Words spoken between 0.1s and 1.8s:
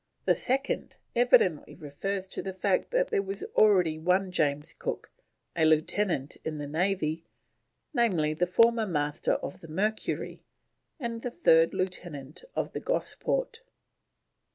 The "(2nd)" evidently